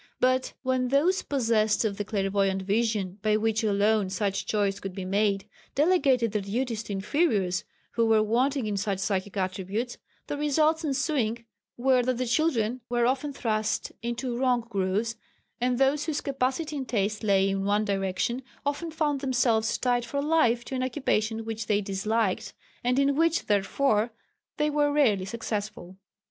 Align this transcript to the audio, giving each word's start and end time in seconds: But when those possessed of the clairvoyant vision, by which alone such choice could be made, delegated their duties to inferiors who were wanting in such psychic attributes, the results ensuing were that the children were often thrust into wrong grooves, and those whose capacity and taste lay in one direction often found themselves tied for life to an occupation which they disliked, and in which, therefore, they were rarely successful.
But 0.19 0.53
when 0.63 0.87
those 0.87 1.21
possessed 1.21 1.85
of 1.85 1.97
the 1.97 2.03
clairvoyant 2.03 2.63
vision, 2.63 3.19
by 3.21 3.37
which 3.37 3.63
alone 3.63 4.09
such 4.09 4.47
choice 4.47 4.79
could 4.79 4.95
be 4.95 5.05
made, 5.05 5.45
delegated 5.75 6.31
their 6.31 6.41
duties 6.41 6.81
to 6.85 6.93
inferiors 6.93 7.63
who 7.91 8.07
were 8.07 8.23
wanting 8.23 8.65
in 8.65 8.77
such 8.77 8.97
psychic 8.97 9.37
attributes, 9.37 9.99
the 10.25 10.37
results 10.39 10.83
ensuing 10.83 11.45
were 11.77 12.01
that 12.01 12.17
the 12.17 12.25
children 12.25 12.81
were 12.89 13.05
often 13.05 13.31
thrust 13.31 13.91
into 14.01 14.35
wrong 14.39 14.61
grooves, 14.67 15.17
and 15.59 15.77
those 15.77 16.05
whose 16.05 16.19
capacity 16.19 16.77
and 16.77 16.89
taste 16.89 17.23
lay 17.23 17.47
in 17.47 17.63
one 17.63 17.85
direction 17.85 18.41
often 18.65 18.89
found 18.89 19.21
themselves 19.21 19.77
tied 19.77 20.03
for 20.03 20.19
life 20.19 20.65
to 20.65 20.73
an 20.73 20.81
occupation 20.81 21.45
which 21.45 21.67
they 21.67 21.79
disliked, 21.79 22.55
and 22.83 22.97
in 22.97 23.15
which, 23.15 23.45
therefore, 23.45 24.09
they 24.57 24.67
were 24.71 24.91
rarely 24.91 25.25
successful. 25.25 25.95